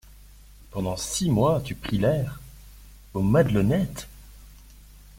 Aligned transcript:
Pendant 0.71 0.97
six 0.97 1.29
mois, 1.29 1.61
tu 1.63 1.75
pris 1.75 1.99
l’air… 1.99 2.39
aux 3.13 3.21
Madelonnettes? 3.21 4.07